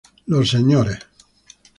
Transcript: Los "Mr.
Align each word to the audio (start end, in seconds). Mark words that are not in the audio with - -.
Los 0.25 0.55
"Mr. 0.55 0.97